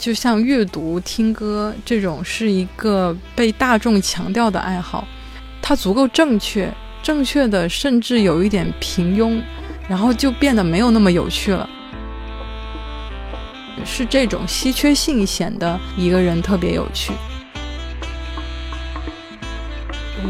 [0.00, 5.06] 就像阅读、听歌这种是一个被大众强调的爱好，
[5.60, 6.72] 它足够正确，
[7.02, 9.42] 正确的甚至有一点平庸，
[9.86, 11.68] 然后就变得没有那么有趣了。
[13.84, 17.12] 是这种稀缺性显得一个人特别有趣。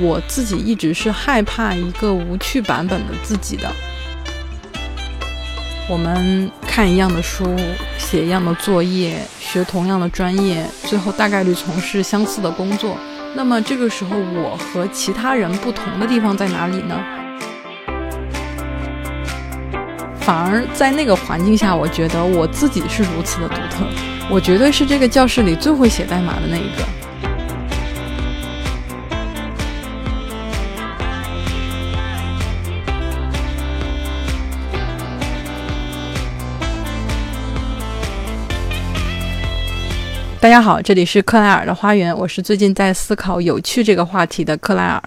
[0.00, 3.70] 我自己一直是害怕一个无趣版本的自己的。
[5.88, 7.56] 我们看一样的书，
[7.98, 12.96] 写一样的作业，学同样的专业，最后大概率从事相似的工作。
[13.34, 16.96] 那么这个时候，我和其他人不同的地方在哪里呢？
[20.20, 23.84] 反而在那个环境下，我觉得我自己是如此的独特。
[24.30, 26.99] 我绝对是这个教室里最会写代码的那一个。
[40.40, 45.02] 大家好，这里是克莱尔的花园，我是最近在思考有趣这个话题的克莱尔。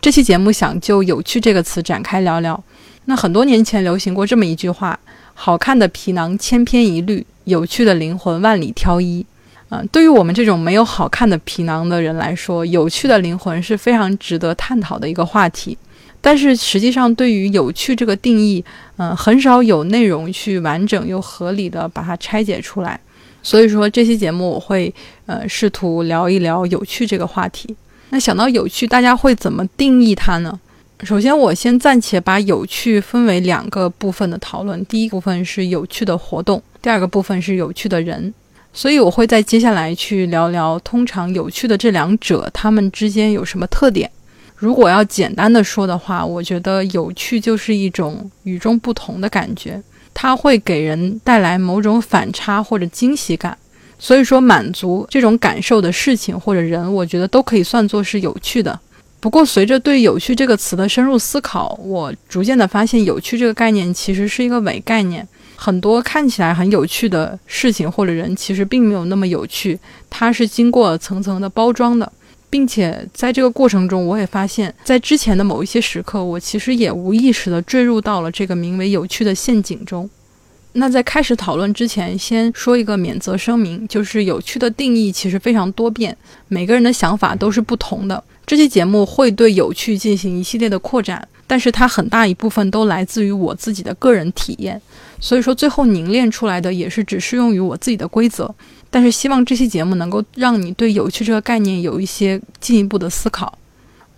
[0.00, 2.58] 这期节目想就有趣这个词展开聊聊。
[3.04, 4.98] 那很多年前流行过这么一句话：
[5.34, 9.26] 好看的皮囊千篇一律，有趣的灵魂万里挑一。
[9.68, 15.76] 嗯，对于我们这种没有好看的皮囊的人来说，有趣的灵魂是非常值得探讨的一个话题。
[16.22, 18.64] 但是实际上，对于有趣这个定义，
[18.96, 22.98] 嗯，很少有内容去完整又合理的把它拆解出来。
[23.42, 24.92] 所以说，这期节目我会
[25.26, 27.74] 呃试图聊一聊有趣这个话题。
[28.10, 30.58] 那想到有趣，大家会怎么定义它呢？
[31.04, 34.84] 首先，我先暂且把有趣分为两个部分的讨论。
[34.86, 38.34] 第一部分是有趣的活动，第二个部分是有趣的人。
[38.72, 44.10] 所以我会在接下来去聊聊通常有趣的这两者，它们之间有什么特点。
[44.56, 49.80] 如果要简单的说的话，我觉得有趣就是一种与众不同的感觉。
[50.20, 53.56] 它会给人带来某种反差或者惊喜感，
[54.00, 58.76] 所以说满足这种感受的事情或者人，我觉得都可以算作是有趣的。
[59.20, 65.24] 不过，随着对“有趣”这个词的深入思考，我逐渐的发现，有趣这个概念其实是一个伪概念。
[65.54, 69.78] 很多看起来很有趣的事情或者人，其实并没有那么有趣，
[70.10, 72.12] 它是经过层层的包装的。
[72.50, 80.08] 并且在这个过程中，我也发现，在之前的某一些时刻，我其实也无意识地坠入到了这个名为“有趣”的陷阱中。
[80.74, 86.16] 那在开始讨论之前，先说一个免责声明，就是有趣的定义其实非常多变，
[86.46, 88.22] 每个人的想法都是不同的。
[88.46, 94.80] 这期节目会对有趣进行一系列的扩展，但是它很大一部分都来自于我自己的个人体验，
[95.20, 98.54] 所以说最后凝练出来的也是只适用于我自己的规则。
[98.90, 103.56] 但是希望这期节目能够让你对有趣这个概念有一些进一步的思考。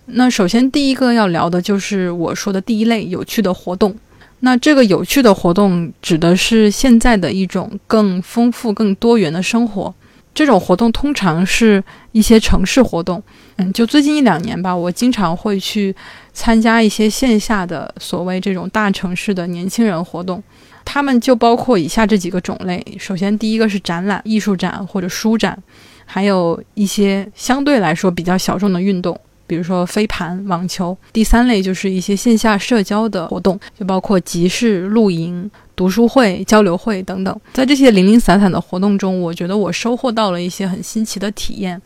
[0.05, 3.95] 那首先第一个要聊的就是我说的第一类有趣的活动。
[4.39, 9.93] 那这个有趣的活动指的是现在的一种更丰富、更多元的生活。
[10.33, 11.83] 这种活动通常是
[12.13, 13.21] 一些城市活动。
[13.57, 15.93] 嗯，就最近一两年吧，我经常会去
[16.33, 20.41] 参加一些线下的所谓这种大城市的年轻人活动。
[20.83, 22.85] 他们就包括以下这几个种类。
[22.99, 25.57] 首先，第一个是展览、艺术展或者书展，
[26.05, 30.97] 还有一些相对来说比较小众的运动，比如说飞盘、网球。
[31.13, 37.39] 第三类就是一些线下社交的活动，就包括集市、露营、读书会、交流会等等。
[37.53, 41.81] 在这些零零散散的活动中，我觉得我收获到了一些很新奇的体验。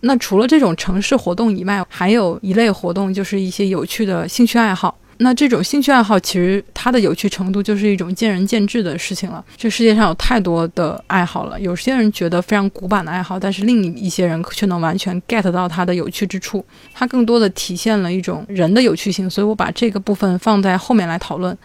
[0.00, 4.96] 那除了这种城市活动以外，还有一类活动就是一些有趣的兴趣爱好。
[5.20, 9.44] 那这种兴趣爱好，其实它的有趣程度就是一种见仁见智的事情了。
[9.56, 16.64] 这世界上有太多的爱好了，有些人觉得非常古板的爱好，但是另一些人却能完全 get 到它的有趣之处。
[16.94, 21.56] 它更多的体现了一种人的有趣性，所以我把这个部分放在后面来讨论。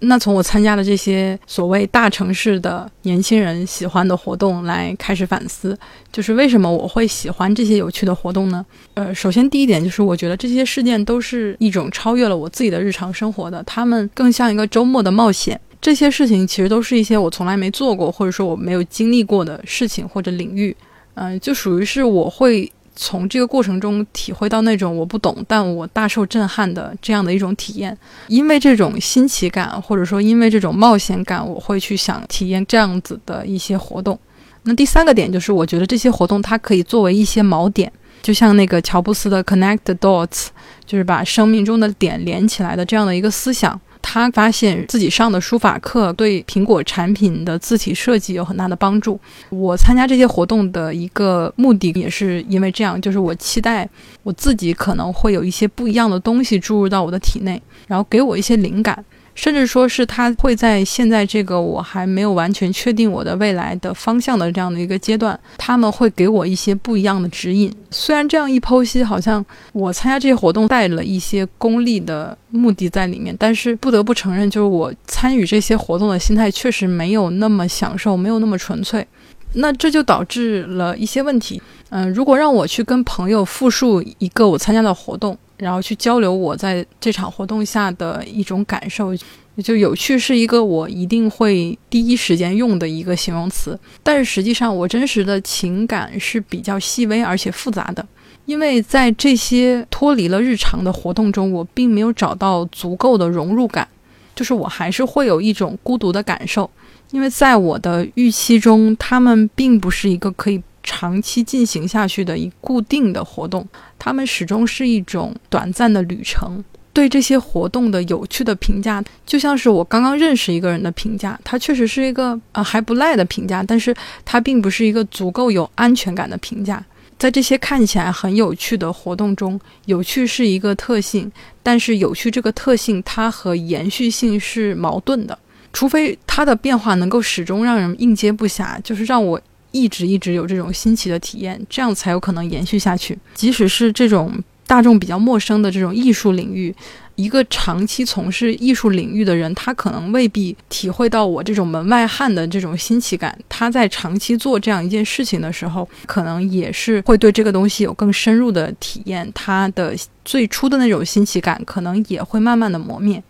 [0.00, 5.78] 那从我参加的这些所谓大城市的年轻人喜欢的活动来开始反思，
[6.10, 8.64] 就是为什么我会喜欢这些有趣的活动呢？
[8.94, 15.60] 呃，首先第一点就是我觉得这些事件都是一种超越了我自己的日常生活的，他们更像一个周末的冒险。
[15.80, 20.76] 这些事情其实都是一些我从来没做过或者说我没有经历过的事情或者领域，
[21.14, 22.70] 嗯，就属于是我会。
[23.02, 27.96] 从这个过程中体会到那种我不懂但我大受震撼的这样的一种体验，
[28.28, 34.18] 因为这种新奇感或者说因为这种冒险感，我会去想体验这样子的一些活动。
[34.64, 40.48] 那第三个点就是，我觉得这些活动它可以作为一些锚点，就像那个乔布斯的 Connect Dots，
[40.84, 43.80] 就是把生命中的点连起来的这样的一个思想。
[44.02, 49.18] 他发现自己上的书法课对苹果产品的字体设计有很大的帮助。
[49.50, 53.88] 我参加这些活动的一个目的也是因为这样，就是我期待
[54.22, 59.04] 我自己可能会有一些不一样的东西注入到我的体内，然后给我一些灵感。
[59.34, 67.72] 甚至说是他会在现在这个我还没有完全确定我的未来的方向的这样的一个阶段，他们会给我一些不一样的指引。
[67.90, 79.06] 虽然这样一剖析，好像我参加这些活动带了一些功利的目的在里面，但是不得不承认，就是我参与这些活动的心态确实没有那么享受，没有那么纯粹。
[79.54, 81.60] 那这就导致了一些问题。
[81.88, 89.14] 嗯，如果让我去跟朋友复述一个我参加的活动，然后去交流我在这场活动下的一种感受，
[89.62, 93.78] 就有趣是一个我一定会第一时间用的一个形容词。
[94.02, 98.06] 但是实际上，我真实的情感是比较细微而且复杂的，
[98.46, 103.86] 因为在这些脱离了日常的活动中，我并没有找到足够的融入感，
[104.34, 106.70] 就是我还是会有一种孤独的感受，
[107.10, 110.62] 因为在我的预期中，他们并不是一个可以。
[110.92, 113.64] 长期进行下去的一固定的活动，
[113.96, 116.64] 他们始终是一种短暂的旅程。
[116.92, 123.94] 对这些活动的有趣的评价，就像是我刚刚认识一个人的评价，他确实是一个呃还不赖的评价，但是
[124.24, 126.84] 他并不是一个足够有安全感的评价。
[127.16, 131.30] 在这些看起来很有趣的活动中，有趣是一个特性，
[131.62, 135.38] 但是有趣这个特性它和延续性是矛盾的，
[135.72, 139.40] 除非它的变化能够始终让人应接不暇，就是让我。
[139.72, 143.18] 一直一直有这种新奇的体验，这样才有可能延续下去。
[143.34, 144.32] 即使是这种
[144.66, 146.74] 大众比较陌生的这种艺术领域，
[147.16, 153.36] 一个长期从事艺术领域的人，他可能未必体会到我这种门外汉的这种新奇感。
[153.48, 159.30] 他在长期做这样一件事情的时候，可能也是会对这个东西有更深入的体验。
[159.34, 159.94] 他的
[160.24, 163.22] 最初的那种新奇感，可能也会慢慢的磨灭。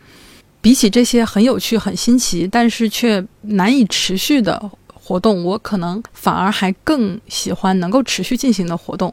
[0.63, 4.71] 比起这些很有趣、很新奇，但是却难以持续的。
[5.11, 9.12] 活动我可能反而还更喜欢能够持续进行的活动，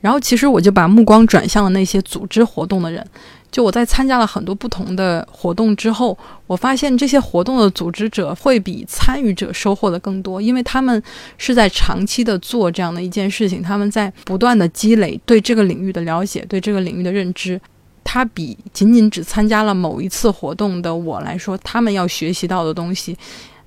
[0.00, 3.06] 然后其实我就把目光转向了那些组织活动的人。
[3.52, 11.00] 就我在参加了很多不同的活动之后，我发现这些活动的组织者会比参与者收获的更多，因为他们
[11.36, 17.60] 是在长期的做这样的一件事情，他们在不断的积累对这个领域的了解，对这个领域的认知。
[18.02, 23.14] 他比仅仅只参加了某一次活动的我来说，他们要学习到的东西。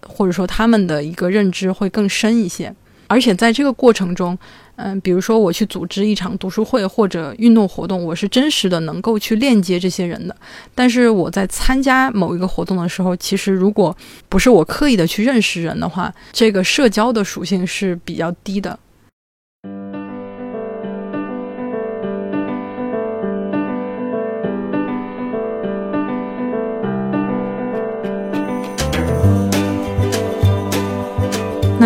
[0.07, 2.73] 或者说他们的一个认知会更深一些，
[3.07, 4.37] 而且在这个过程中，
[4.77, 10.35] 嗯，比如说我去组织一场读书会或者运动活动，我是真实的能够去链接这些人的。
[10.73, 13.95] 但是我在参加某一个活动的时候，其实如果
[14.29, 18.77] 不是我刻意的去认识人的话，这个社交的属性是比较低的。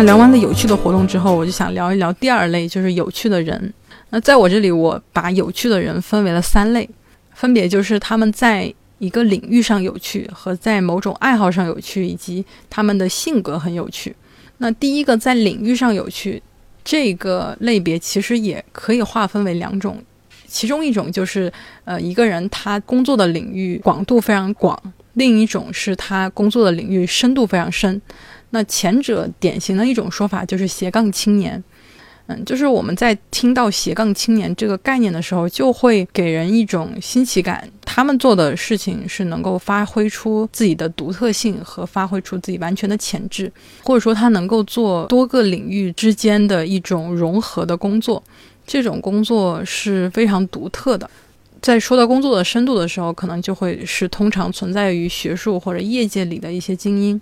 [0.02, 3.72] 聊完了有趣的活动之后，我就想聊一聊第二类，就是有趣的人。
[4.10, 6.88] 那在我这里，我把有趣的人分为了三类，
[7.34, 14.14] 分别就是他们在一个领域上有趣，和在某种爱好上有趣，以及他们的性格很有趣。
[14.58, 16.42] 那第一个在领域上有趣
[16.84, 20.02] 这个类别，其实也可以划分为两种，
[20.46, 21.52] 其中一种就是
[21.84, 24.78] 呃一个人他工作的领域广度非常广，
[25.14, 28.00] 另一种是他工作的领域深度非常深。
[28.52, 31.62] 那前者典型的一种说法就是斜杠青年，
[32.26, 37.68] 嗯，就是我们在听到斜杠青年这个概念的时候，就会给人一种新奇感。
[37.84, 43.52] 他们做的事情是能够发挥出自己的独特性和发挥出自己完全的潜质，
[43.82, 48.22] 或者说他能够做多个领域之间的一种融合的工作，
[48.66, 51.10] 这种工作是非常独特的。
[51.62, 57.18] 在说到工作的深度的时候，可能就会是通常存在于学术或者业界里的一些精英，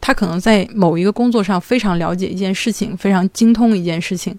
[0.00, 4.36] 他可能在某一个工作上非常了解一件事情，非常精通一件事情。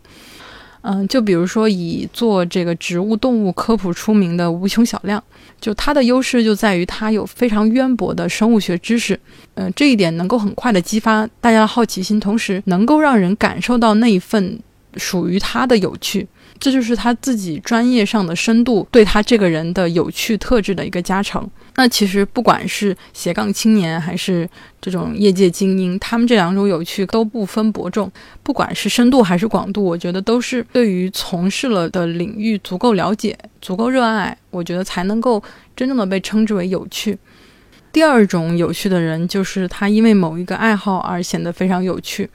[0.82, 5.24] 嗯，就比如说以做这个植物动物科普出名的无穷小亮，
[5.62, 9.18] 就他的优势就在于他有非常渊博的生物学知识。
[9.54, 14.60] 嗯，这一点能够很快的激发大家的好奇心，同时能够让人感受到那一份
[14.98, 16.28] 属于他的有趣。
[16.64, 21.46] 这就是他自己专业上的深度对他这个人的有趣特质的一个加成。
[21.76, 28.10] 那其实不管是斜杠青年还是这种业界精英，他们这两种有趣都不分伯仲。
[28.44, 35.44] 不管是深度还是广度，我觉得都是对于从事了的领域足够了解、足够热爱，我觉得才能够
[35.76, 37.18] 真正的被称之为有趣。
[37.92, 42.30] 第二种有趣的人，就是他因为某一个爱好而显得非常有趣。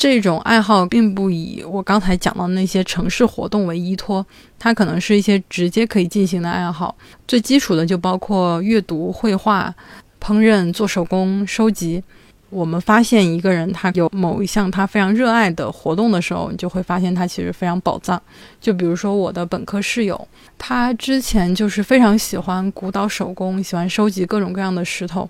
[0.00, 4.24] 这种爱好并不以我刚才讲的那些城市活动为依托，
[4.58, 6.96] 它可能是一些直接可以进行的爱好。
[7.28, 9.74] 最基础的就包括阅读、绘画、
[10.18, 12.02] 烹饪、做手工、收集。
[12.48, 18.18] 我们发现一个人他有某一项他非常热爱的活动的时候，你就会发现他其实非常宝藏。
[18.58, 20.26] 就比如说我的本科室友，
[20.56, 25.28] 他之前就是非常喜欢古岛手工，喜欢收集各种各样的石头。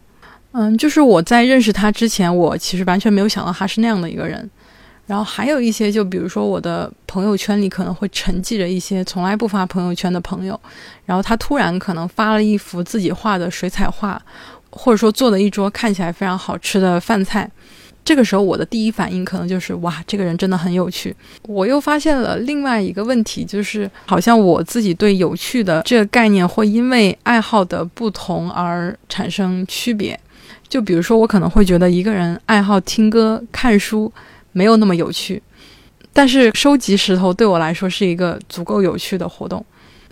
[0.53, 4.49] 嗯，就是我在认识他之前，我其实完全没有想到他是那样的一个人。
[5.11, 10.59] 然后还有一些，就比如说我的朋友圈里可能会沉寂着一些从来不发朋友圈的朋友，
[11.05, 14.23] 然后他突然可能发了一幅自己画的水彩画，
[14.71, 17.51] 或者说做了一桌看起来非常好吃的饭菜，
[18.05, 21.13] 这个时候我的第一反应可能就是哇，这个人真的很有趣。
[21.49, 30.17] 我又发现了另外一个问题，就是好像我自己对有趣的这个概念会因为爱好的不同而产生区别。
[30.69, 34.13] 就比如说，我可能会觉得一个人爱好听歌、看书。
[34.53, 35.43] 没有那么有趣，
[36.13, 39.65] 但是收集石头对我来说是一个足够有趣的活动。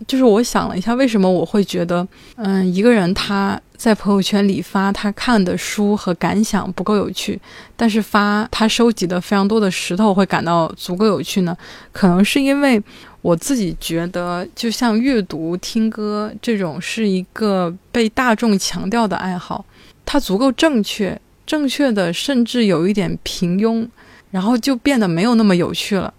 [0.07, 7.37] 就是我想了一下，为什么我会觉得，嗯，一个人他在朋友圈里发他看的书和感想不够有趣，
[7.77, 11.57] 但是发他收集的非常多的石头会感到足够有趣呢？
[11.91, 12.81] 可能是因为
[13.23, 19.65] 我自己觉得，就像阅读、听歌这种是一个被大众强调的爱好，
[20.07, 23.85] 它足够正确，正确的甚至有一点平庸。
[24.31, 26.13] 然后就变得没有那么有趣了，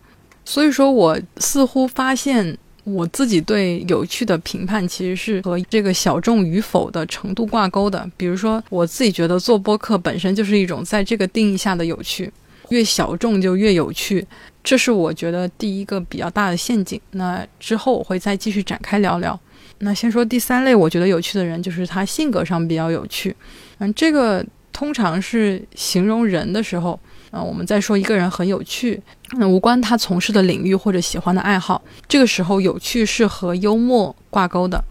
[0.43, 8.09] 所以说我似乎发现我自己对有趣的评判其实是和这个小众与否的程度挂钩的。
[8.17, 12.31] 比如说，我自己觉得做播客本身就是一种在这个定义下的有趣，
[12.69, 14.25] 越小众就越有趣，
[14.63, 16.99] 这是我觉得第一个比较大的陷阱。
[17.11, 19.39] 那之后我会再继续展开聊聊。
[19.79, 23.35] 那先说第三类，我觉得有趣的人就是他性格上比较有趣。
[23.77, 26.99] 嗯，这个通常是形容人的时候。
[27.31, 29.01] 啊，我们再说一个人很有趣，
[29.37, 31.81] 那无关他从事的领域或者喜欢的爱好。
[32.07, 34.83] 这个时候，有趣是和幽默挂钩的。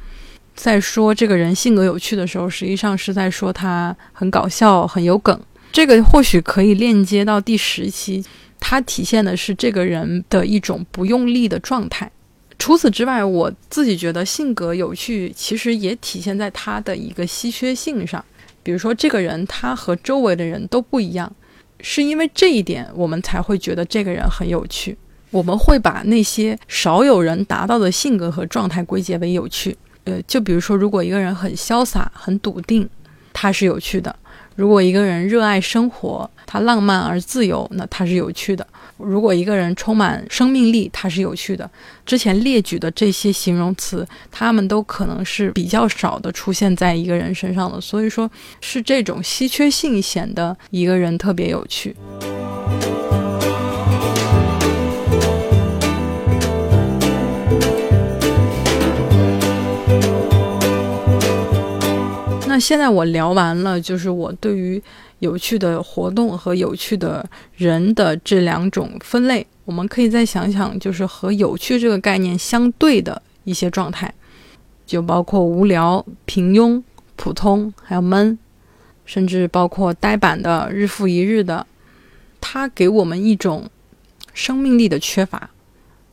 [0.54, 5.40] 在说这个人性格有趣的时候，实际上是在说他很搞笑、很有梗。
[5.70, 8.24] 这个或许可以链接到第十期，
[8.58, 12.10] 它体现的是这个人的一种不用力的状态。
[12.58, 18.24] 除此之外，我自己觉得性格有趣，其实也体现在他的一个稀缺性上。
[18.64, 21.32] 比如说，这个人他和周围的人都不一样。
[21.80, 24.96] 是因为这一点，我们才会觉得这个人很有趣。
[25.30, 29.76] 我们会把那些少有人达到的性格和状态归结为有趣。
[30.04, 32.88] 呃，就比如说，如果一个人很潇洒、很笃定，
[33.32, 34.10] 他是有趣的；
[34.56, 38.66] 如果一个人热爱生活，他浪漫而自由，那他是有趣的。
[38.98, 41.70] 如果一个人充满生命力，他是有趣的。
[42.04, 51.94] 之前列举的这些形容词，他们都可能是比较少的出现在一个人身上的，所以说是这种稀缺性显得一个人特别有趣。
[62.48, 64.82] 那现在我聊完了，就是我对于。
[65.20, 74.14] 有趣的活动和有趣的人的这两种分类，我们可以再想想，就是和有趣这个概念相对的一些状态，
[74.86, 76.80] 就包括无聊、平庸、
[77.16, 78.38] 普通，还有闷，
[79.04, 81.66] 甚至包括呆板的、日复一日的，
[82.40, 83.68] 它给我们一种
[84.32, 85.50] 生命力的缺乏。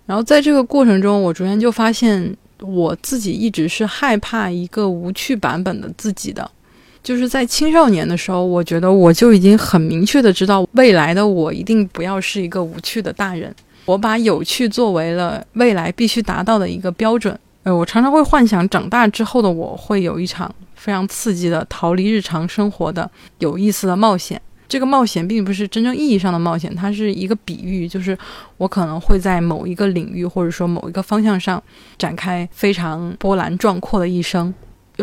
[0.08, 2.36] 然后在这个过程中，我逐渐就发现，
[2.67, 6.50] 我自己一直是害怕一个无趣版本的自己的。
[7.03, 13.53] 就是在青少年的时候，我觉得我就已经很明确的知道，未来的我一定不要是一个无趣的大人。
[13.86, 17.38] 我把有趣作为了未来必须达到的一个标准。
[17.62, 24.41] 呃，我常常会幻想长大之后的我会有一场非常刺激的逃离日常生活的有意思的冒险。
[24.67, 28.17] 这个冒险并不是真正意义上的冒险，它是一个比喻，就是
[28.57, 31.62] 我可能会在某一个领域或者说某一个方向上
[31.98, 34.53] 展开非常波澜壮阔的一生。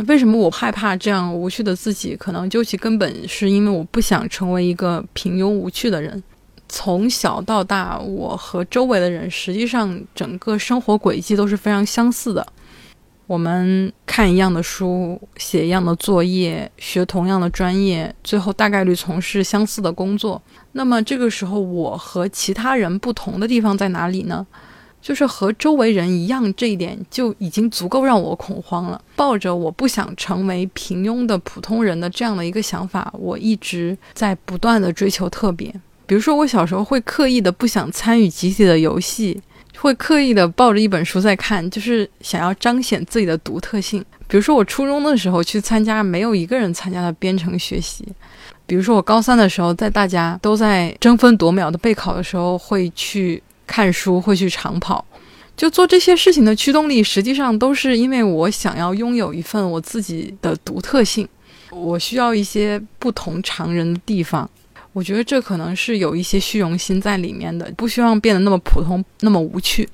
[0.06, 2.16] 为什么我害怕这样无趣的自己？
[2.16, 6.22] 可能究其根本是因为我不想成为一个平庸无趣的人。
[6.68, 12.46] 从小到大，我和周围的人实际上整个生活轨迹都是非常相似的。
[13.32, 20.42] 我们看一样的书，写一样的作业，学同样的专业，最后大概率从事相似的工作。
[20.72, 24.46] 那么这个时候，我和其他人不同的地方在哪里呢？
[25.00, 29.00] 就是和周围人一样，这一点就已经足够让我恐慌了。
[29.16, 35.74] 抱着我不想成为平庸的普通人的这样的一个想法，我一直在不断的追求特别。
[36.04, 39.40] 比如说，我小时候会刻意的不想参与集体的游戏，
[39.82, 44.04] 会刻意的抱着一本书在看，就是想要彰显自己的独特性。
[44.26, 48.04] 比如说，我初中的时候去参加没有一个人参加的编程学习；
[48.66, 53.42] 比如说，我高三的时候在大家都在争分夺秒的备考的时候，会去。
[53.64, 55.02] 看书会去长跑，
[55.56, 61.26] 就做这些事情的驱动力，实际上都是因为我想要拥有一份我自己的独特性，
[61.70, 64.50] 我需要一些不同常人的地方。
[64.92, 69.88] 我觉得这可能是有一些虚荣心在里面的，不希望变得那么普通、那么无趣。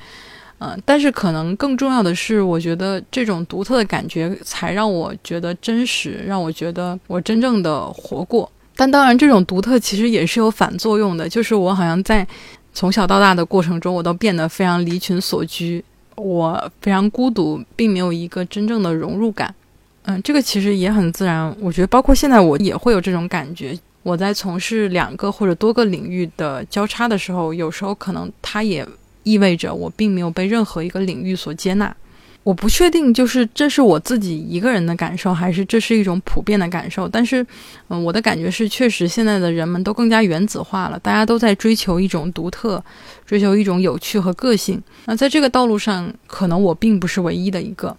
[0.60, 8.50] 嗯，但是可能更重要的是，我觉得这种独特的感觉才让我觉得真实，让我觉得我真正的活过。
[8.74, 12.26] 但当然，这种独特其实也是有反作用的，就是我好像在
[12.72, 15.84] 从小到大的过程中，我都变得非常离群所居，
[16.16, 19.54] 我非常孤独，并没有一个真正的融入感。
[20.06, 21.54] 嗯，这个其实也很自然。
[21.60, 23.78] 我觉得，包括现在我也会有这种感觉。
[24.08, 28.86] 我在从事两个或者多个领域的交叉的时候，有时候可能它也
[29.22, 31.94] 意味着我并没有被任何一个领域所接纳。
[32.42, 37.06] 我不确定，就是这是我自己一个人的感受，还是这是一种普遍的感受。
[37.06, 37.46] 但是，
[37.88, 42.82] 嗯，我的感觉是，确实现在的人们都更加原子化了，大家都在追求一种独特，
[43.26, 44.82] 追求一种有趣和个性。
[45.04, 47.94] 那在这个道路上，可能我并不是唯一的一个。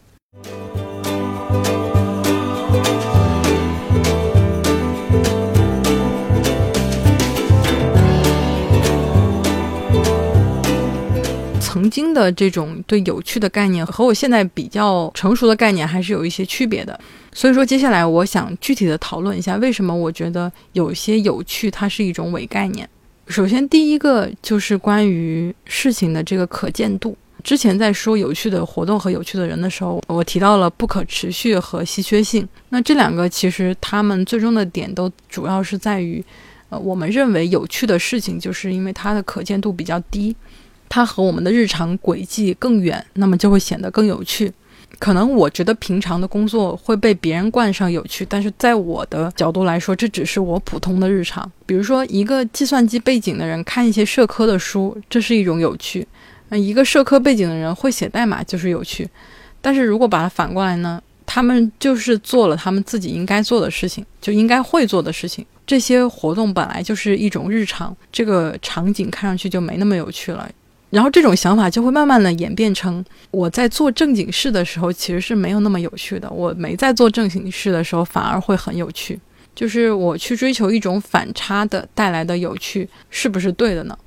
[11.89, 16.97] 曾经的这种对有趣的概念和我现在比较成熟的概念还是有一些区别的，
[17.33, 22.87] 所以说接下来我想具体的讨论一下为什么我觉得有些有趣它是一种伪概念。
[23.27, 27.17] 首先第一个就是关于事情的这个可见度。
[27.43, 32.47] 之前在说有趣的活动和有趣的人的时候，我提到了不可持续和稀缺性。
[32.69, 36.23] 那这两个其实他们最终的点都主要是在于，
[36.69, 40.35] 呃，我们认为有趣的事情就是因为它的可见度比较低。
[40.89, 44.51] 它和我们的日常轨迹更远，那么就会显得更有趣。
[44.97, 51.49] 可能我觉得平常的工作会被别人冠上有趣，但是在我的角度来说，这只是我普通的日常。
[51.65, 56.03] 比如说，一个计算机背景的人看一些社科的书，这是一种有趣；
[56.49, 59.07] 那一个社科背景的人会写代码，就是有趣。
[59.61, 61.01] 但是如果把它反过来呢？
[61.31, 65.45] 他们就是做了他们自己应该做的事情，就应该会做的事情。
[65.67, 70.49] 这些活动本来就是一种日常，这个场景看上去就没那么有趣了。
[70.89, 79.19] 然后这种想法就会慢慢的演变成，我在做正经事的时候其实是没有那么有趣的，我没在做正经事的时候反而会很有趣。
[79.55, 83.97] 就是我去追求一种反差的带来的有趣，是不是对的呢？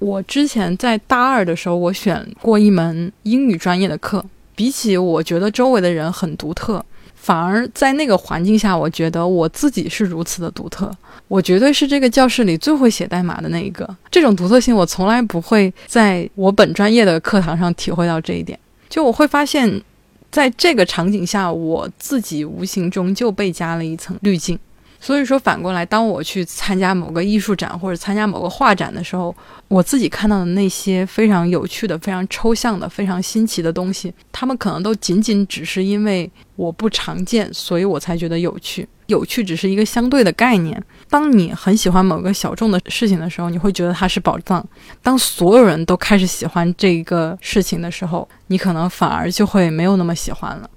[0.00, 4.24] 我之前在大二的时候，我选过一门英语专业的课，
[4.56, 6.84] 比起我觉得周围的人很独特。
[7.22, 10.90] 反而在那个环境下，我觉得我自己是如此的独特。
[11.28, 13.88] 我绝对是这个教室里最会写代码的那一个。
[14.10, 18.58] 这种独特性，我从来不会在我本专业的课堂上体会到这一点。
[18.88, 19.80] 就我会发现，
[20.32, 24.58] 在这个场景下，我自己无形中就被加了一层滤镜。
[25.04, 29.34] 所以说，反过来，当我去参加某个艺术展或者参加某个画展的时候，
[29.66, 38.88] 我自己看到的那些非常有趣的、非常抽象的、非常新奇的东西，他们可能都仅仅只是因为我不常见，所以我才觉得有趣。
[39.06, 40.80] 有趣只是一个相对的概念。
[41.10, 44.62] 当你很喜欢某个小众的事情的时候，你会觉得它是宝藏；
[45.02, 50.70] 当所有人都开始喜欢这个事情的时候，你可能反而就会没有那么喜欢了。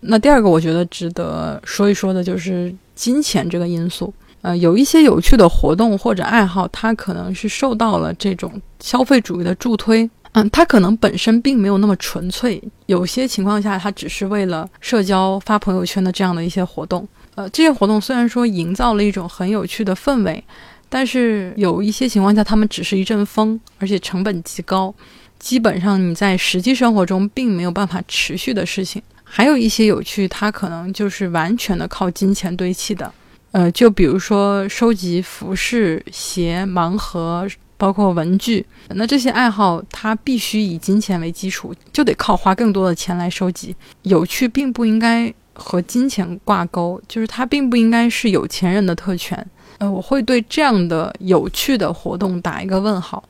[0.00, 4.12] 那第二个，我觉得值得说一说的就是金钱这个因素。
[4.42, 10.08] 呃，有一些有趣的活动或者爱好，它可能是受到了这种消费主义的助推。
[10.32, 17.08] 嗯，它可能本身并没有那么纯粹，有些情况下，它只是为了社交、发朋友圈的这样的一些活动。
[17.36, 20.42] 呃，这些活动虽然说营造了一种很有趣的氛围，
[20.88, 24.94] 但是有一些情况下，他们只是一阵风，而且成本极高，
[25.38, 29.02] 基本上你在实际生活中并没有办法持续的事情。
[29.32, 33.10] 还有一些有趣，它可能就是完全的靠金钱堆砌的，
[33.52, 38.66] 呃，就比如说收集服饰、鞋、盲盒，包括文具。
[38.88, 43.74] 那这些爱好，它必须以金钱为基础，就得靠花更多的钱来收集。
[44.02, 49.46] 有趣并不应该和金钱挂钩，就是它并不应该是有钱人的特权。
[49.78, 53.22] 呃，我会对这样的有趣的活动打一个问号。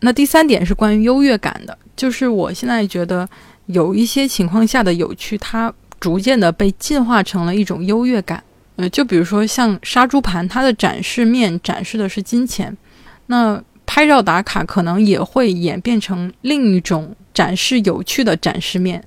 [0.00, 3.28] 那第三点是关于优越感的，就是我现在觉得。
[3.66, 8.42] 有一些情况下的有趣，它逐渐的被进化成了一种优越感。
[8.76, 12.76] 呃，就比如说像杀猪盘，它的展示面展示的是金钱，
[13.26, 19.02] 那拍照打卡可能也会演变成另一种展示有趣的展示面，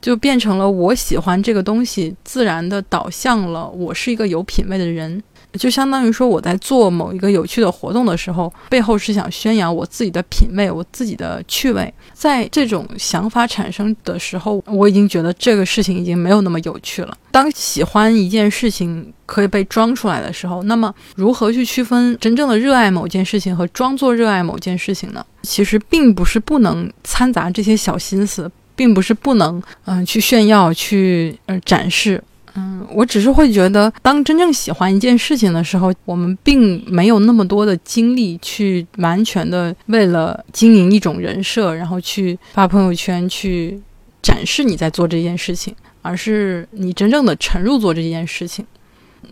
[0.00, 5.22] 就变成了我喜欢这个东西，自然的导向了我是一个有品位的人。
[5.58, 11.92] 就相当于说，我在做某一个有趣的活动的时候，背后是想宣扬我自己的品味，我自己的趣味。
[12.14, 17.16] 在这种想法产生的时候，我已经觉得这个事情已经没有那么有趣了。
[17.30, 25.24] 当喜欢一件事情可以被装出来的时候，那么如何去区分真正的热爱某件事情和装作热爱某件事情呢？
[25.42, 32.22] 其实并不是不能掺杂这些小心思，并不是不能嗯去炫耀、去呃展示。
[32.54, 43.80] 嗯，我只是会觉得，当真正喜欢一件事情的时候，我们并没有那么多的精力去完全的为了经营一种人设，然后去发朋友圈去
[44.20, 48.64] 展示你在做这件事情，而是你真正的沉入做这件事情。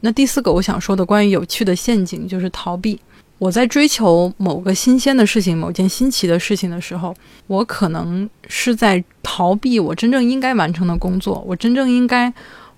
[0.00, 2.98] 那第四个我想说的关于有趣的陷阱就是逃避。
[3.38, 7.14] 我在追求某个新鲜的事情、某件新奇的事情的时候，
[7.46, 12.30] 我可能是在逃避我真正应该完成的工作，我真正应该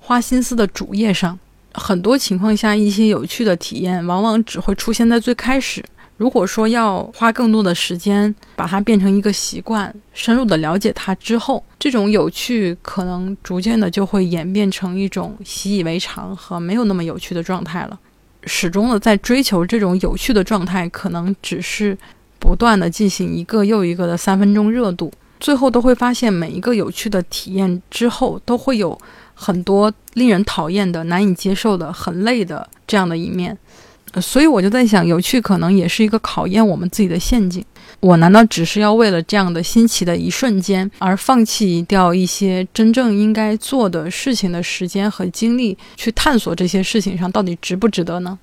[0.02, 1.38] 花心思的主页上。
[1.72, 5.82] 很多情况下，一些有趣的体验往往只会出现在最开始。
[6.18, 17.98] 如果说要花更多的时间把它变成一个习惯，深入的了解它之后，这种有趣可能逐渐的就会演变成一种习以为常和没有那么有趣的状态了。
[18.44, 21.96] 始终的在追求这种有趣的状态，可能只是
[22.38, 25.10] 不断的进行一个又一个的三分钟热度，
[25.42, 28.96] 最后都会发现每一个有趣的体验之后，都会有
[29.34, 33.58] 很多令人讨厌的、难以接受的、很累的这样的一面。
[34.20, 37.64] 所以我就在想，有趣可能也是一个考验我们自己的陷阱。
[37.98, 48.38] 我难道只是要为了这样的新奇的一瞬间而放弃掉一些真正应该做的事情的时间和精力，去探索这些事情上到底值不值得呢？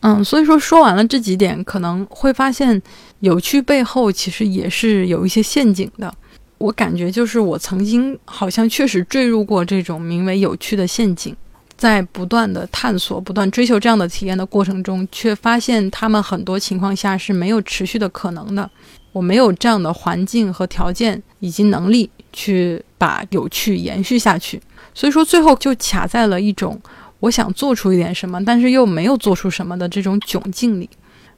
[0.00, 2.82] 嗯，所以说说完了这几点，可能会发现
[3.20, 6.12] 有趣背后其实也是有一些陷阱的。
[6.60, 11.34] 我感觉就是我曾经好像确实坠入过这种名为有趣的陷阱，
[11.74, 18.70] 在不断的探索、不断追求这样的体验的过程中，却发现他们很多情况下是没有持续的可能的。
[19.12, 24.60] 我没有这样的环境和条件以及能力去把有趣延续下去，
[24.92, 26.78] 所以说最后就卡在了一种
[27.20, 30.90] 我想做出一点什么，但是又没有做出什么的这种窘境里。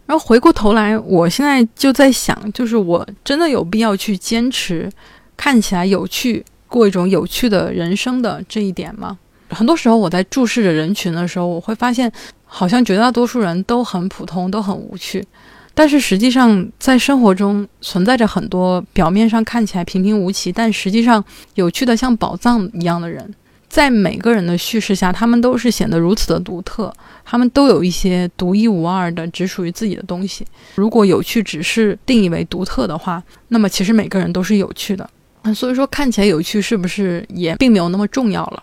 [0.07, 4.91] 然后回过头来，我现在就在想，就是我真的有必要去坚持
[5.37, 9.19] 看起来有趣、过一种有趣的人生的这一点吗？
[9.51, 12.11] 很多时候我在注视着人群的时候，我会发现，
[12.45, 15.25] 好像绝大多数人都很普通，都很无趣。
[15.75, 23.35] 但是实际上，在生活中存在着很多表面上看起来平平无奇，但实际上有趣的像宝藏一样的人。
[23.73, 26.93] 在每个人的叙事下，他们都是显得如此的独特，
[27.25, 30.47] 他们都有一些独一无二的、只属于自己的东西。
[30.75, 35.09] 如果有趣只是定义为独特的话，那么其实每个人都是有趣的。
[35.55, 38.63] 所以说，看起来有趣是不是也并没有那么重要了？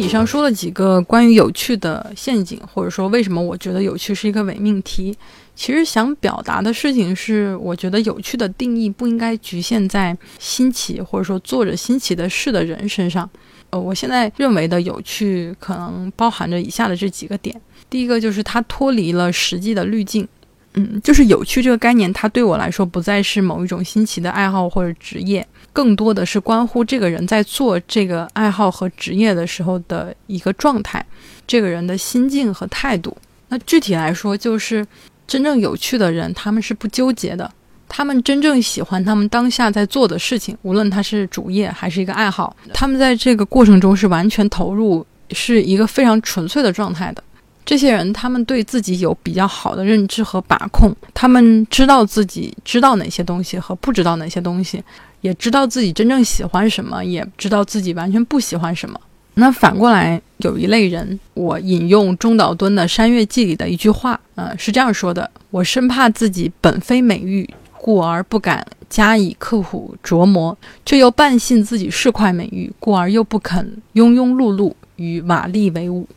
[0.00, 5.14] 以上说了几个关于有趣的陷阱，或者说为什么我觉得有趣是一个伪命题。
[5.54, 13.28] 其实想表达的事情是，我觉得有趣的定义不应该局限在新奇或者说做着新奇的事的人身上。
[13.68, 17.60] 呃，我现在认为的有趣可能包含着以下的这几个点：
[17.90, 20.26] 第一个就是它脱离了实际的滤镜。
[20.74, 25.46] 嗯，就是有趣这个概念，它对我来说不再是某一种新奇的爱好或者职业。
[25.72, 31.04] 更多的是关乎这个人在做这个爱好和职业的时候的一个状态，
[31.46, 33.16] 这个人的心境和态度。
[33.48, 34.86] 那具体来说，就是
[35.26, 37.50] 真正有趣的人，他们是不纠结的，
[37.88, 47.22] 他们真正喜欢他们当下在做的事情，无论他是主业还是一个爱好，他们在这个过程中是完全投入，是一个非常纯粹的状态的。
[47.70, 54.82] 这些人，他们对自己有比较好的认知和把控，他们知道自己知道哪些东西和不知道哪些东西。
[55.20, 59.00] 也知道自己真正喜欢什么，也知道自己完全不喜欢什么。
[59.34, 70.52] 那反过来，有一类人，我引用中岛敦的《山月记》里的一句话，呃，是这样说的：“我生怕自己本非美玉，故而不敢加以刻苦琢磨；
[70.84, 76.08] 却又半信自己是块美玉，故而又不肯庸庸碌碌与瓦砾为伍。”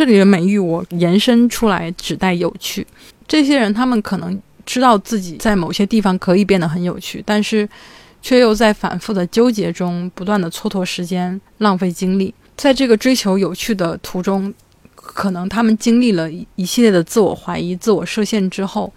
[0.00, 2.86] 这里的美玉，我延伸出来，指代有趣。
[3.28, 7.68] 这些人，他们可能知道自己在某些地方可以变得很有趣，但是。
[8.22, 14.52] 却又在反复的纠结中不断的蹉跎时间、浪费精力，在这个追求有趣的途中，
[14.94, 18.92] 可能他们经历了一系列的自我怀疑、自我设限之后，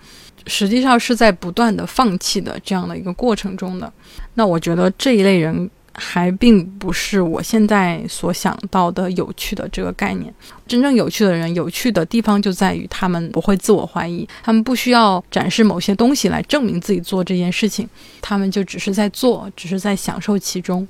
[0.46, 3.90] 实际上是在不断的放弃的这样的一个过程中的。
[4.34, 5.70] 那我觉得这一类人。
[5.94, 10.34] 还并不是我现在所想到的有趣的这个概念。
[10.68, 17.88] 真正有趣的人，有趣的地方就在于他们不会自我怀疑，他们不需要展示某些东西来证明自己做这件事情，
[18.22, 20.88] 他们就只是在做，只是在享受其中。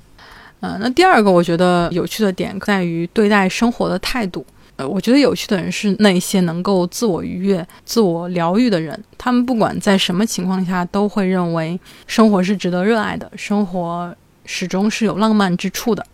[0.60, 4.44] 嗯，那第二个我觉得有趣的点在于对待生活的态度。
[4.76, 14.12] 呃，我觉得有趣的人是那些能够自我愉悦、自我疗愈的人，他们不管在什么情况下都会认为生活是值得热爱的，生活。
[14.44, 16.04] 始终是有浪漫之处的。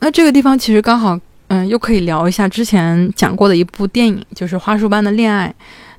[0.00, 5.54] 那这个地方其实刚好，嗯，又可以聊一下之前讲过的一部电影，就是《花束般的恋爱》。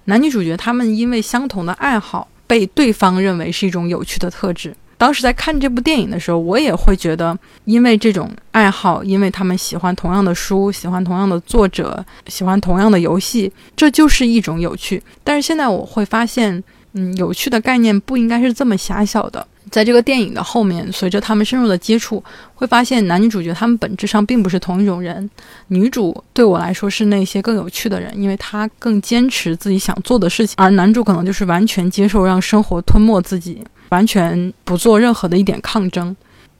[0.06, 4.76] 男女主角他们因为相同的爱好，被对方认为是一种有趣的特质。
[5.00, 15.04] 当时在看这部电影的时候，我也会觉得，因为这种爱好，因为他们喜欢同样的书，喜欢同样的作者，喜欢同样的游戏，这就是一种有趣。
[15.24, 19.46] 但是现在我会发现，嗯，有趣的概念不应该是这么狭小的。
[19.70, 22.24] 在这个电影的后面，随着他们深入的接触，
[22.56, 25.30] 会发现男女主角他们本质上并不是同一种人。
[25.68, 33.62] 女主对我来说是那些更有趣的人，因为她更坚持自己想做的事情，而男主可能就是完全接受让生活吞没自己。
[33.90, 36.14] 完全不做任何的一点抗争，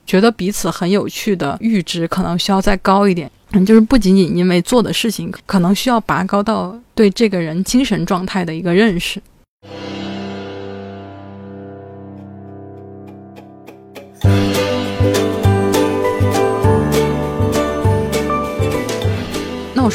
[0.06, 9.20] 觉得彼此很有趣的阈值可能需要再高一点，嗯，就是不仅仅因为做的事情，可能需要拔高到对这个人精神状态的一个认识。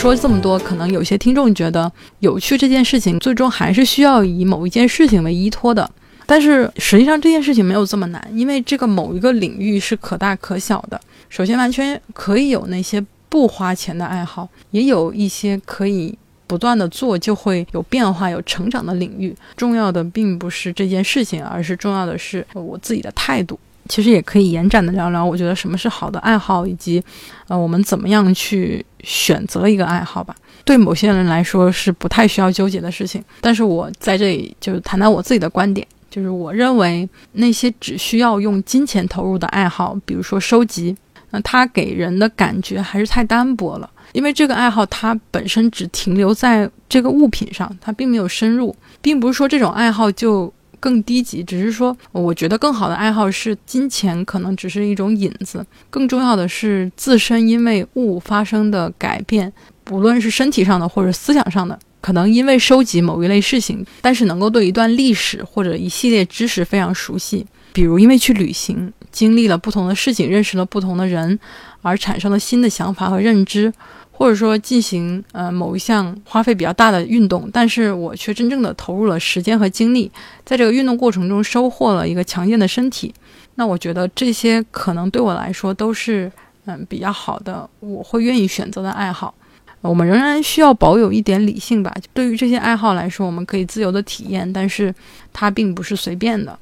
[0.04, 1.89] 说这么多，可能有些听众觉得
[2.20, 5.89] 有趣这件事情，最终还是需要以某一件事情为依托的。
[6.26, 11.00] 但是实际上这件事情没有这么难，因为这个某一个领域是可大可小的。
[11.30, 16.13] 首先，完全可以有那些不花钱的爱好，也有一些可以
[16.48, 19.34] 不断的做就会有变化、有成长的领域。
[19.56, 23.58] 重要的并不是这件事情，而是重要的是我自己的态度。
[23.89, 27.04] 其实也可以延展的聊聊，我觉得什么是好的爱好，以及
[27.48, 30.36] 呃我们怎么样去选择一个爱好吧。
[30.65, 35.86] 对某些人来说是不太需要纠结的事情，但是我在这里就谈谈我自己的观点。
[36.10, 40.96] 就是我认为那些只需要用金钱投入的爱好，比如说收集，
[41.32, 43.89] 那它给人的感觉还是太单薄了。
[44.12, 59.54] 因为这个爱好它本身只停留在这个物品上，它并没有深入，并不是说这种爱好就更低级，只是说我觉得更好的爱好是金钱可能只是一种引子，更重要的是自身因为物发生的改变，
[59.86, 61.80] 不论是身体上的或者思想上的。
[62.02, 71.39] 可能因为收集某一类事情，但是能够对一段历史或者一系列知识非常熟悉，比如因为去旅行，经历了不同的事情，认识了不同的人，
[71.82, 73.72] 而产生了新的想法和认知，
[74.15, 80.10] 或者说进行呃某一项花费比较大的运动，但是我却真正的投入了时间和精力，
[80.45, 83.13] 在这个运动过程中收获了一个强健的身体，
[83.56, 86.32] 那我觉得这些可能对我来说都是
[86.65, 89.34] 嗯比较好的，我会愿意选择的爱好。
[89.82, 91.93] 我们仍然需要保有一点理性吧。
[92.13, 94.95] 对于这些爱好来说，我们可以自由的体验，但是
[95.34, 96.58] 它并不是随便的。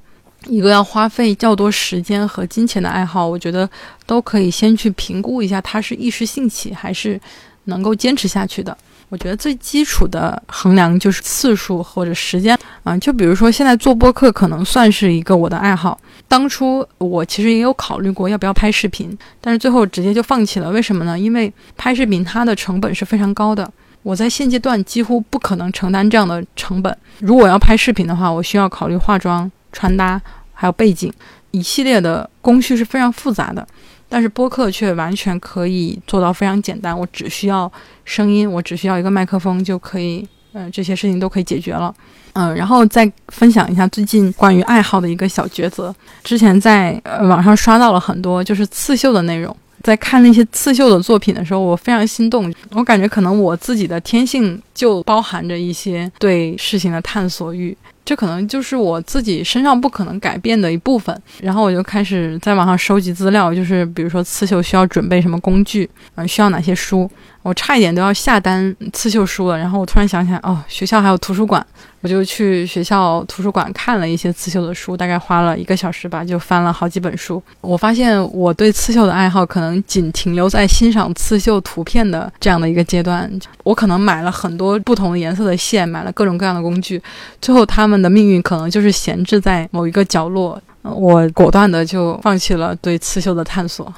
[0.47, 3.69] 一个要花费较多时间和金钱的爱好，我觉得
[4.05, 7.19] 都可以先去评估一下，它是一时兴起还是
[7.65, 8.75] 能够坚持下去的。
[9.09, 15.99] 我觉得最基础的衡量就是次数或者时间啊，就比如说现在做播客可能算是一个我的爱好。
[16.29, 20.71] 当初我其实也有考虑过要不要拍视频，但是最后直接就放弃了。
[20.71, 21.19] 为什么呢？
[21.19, 23.69] 因为拍视频它的成本是非常高的，
[24.01, 26.97] 我在现阶段几乎不可能承担这样的成本。
[27.19, 30.21] 如果要拍视频的话，我需要考虑化妆、穿搭，
[30.53, 31.11] 还有背景，
[31.51, 33.67] 一系列的工序是非常复杂的。
[34.07, 37.71] 但是播客却完全可以做到非常简单，我只需要
[38.03, 41.95] 声音，我只需要一个麦克风就可以，嗯，这些事情都可以解决了，
[42.33, 45.95] 嗯，然后再分享一下最近关于爱好的一个小抉择。
[46.25, 57.77] 之前在网上刷到了很多就是刺绣的内容，在看那些刺绣的作品的时候，我非常心动，我感觉可能我自己的天性就包含着一些对事情的探索欲。
[58.03, 67.09] 这可能就是我自己身上不可能改变的一部分，然后我就开始在网上收集资料，就是比如说刺绣需要准备什么工具，嗯，需要哪些书。
[67.43, 71.65] 我差一点都要下单刺绣书了，然后我突然想起来，哦，学校还有图书馆，
[72.01, 77.41] 我就去学校图书馆看了一些刺绣的书，大概花了一个小时吧，就翻了好几本书。
[77.61, 83.31] 我发现我对刺绣的爱好可能仅停留在欣赏刺绣图片的这样的一个阶段。
[83.63, 87.01] 我可能买了很多不同颜色的线，买了各种各样的工具，
[87.41, 90.61] 最后他们的命运可能就是闲置在某一个角落。
[90.83, 93.91] 我果断的就放弃了对刺绣的探索。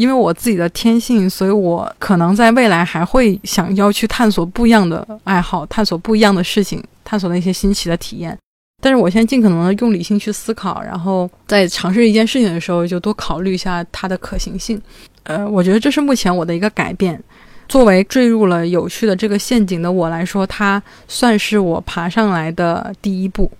[0.00, 8.34] 因为我自己的天性，所以我可能在未来还会想要去探索不一样的爱好，探索不一样的事情，探索那些新奇的体验。
[8.82, 14.80] 但是我现在尽可能的用理性去思考，然后在尝试一件事情的时候，就多考虑一下它的可行性。
[15.24, 17.22] 呃，我觉得这是目前我的一个改变。
[17.68, 23.52] 作为坠入了有趣的这个陷阱的我来说，它算是我爬上来的第一步。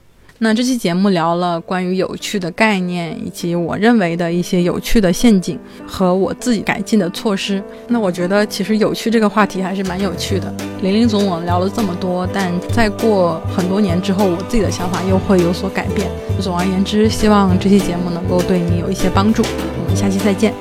[0.43, 7.63] 那这期节目聊了关于有趣的概念，以及我认为的一些有趣的陷阱和我自己改进的措施。
[7.89, 10.51] 那我觉得其实有趣这个话题还是蛮有趣的。
[10.81, 16.11] 林林总总聊了这么多，但再过很多年之后，我自己的想法又会有所改变。
[16.41, 19.43] 总而言之，希望这期节目能够对你有一些帮助。
[19.43, 20.55] 我们下期再见。